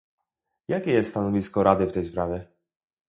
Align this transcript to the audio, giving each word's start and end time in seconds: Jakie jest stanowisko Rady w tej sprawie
Jakie 0.67 0.91
jest 0.93 1.09
stanowisko 1.09 1.63
Rady 1.63 1.87
w 1.87 1.91
tej 1.91 2.05
sprawie 2.05 2.47